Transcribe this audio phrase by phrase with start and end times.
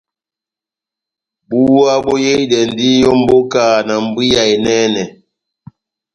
[1.49, 5.03] Búwa boyehidɛndi ó mbóka na mbwiya enɛnɛ.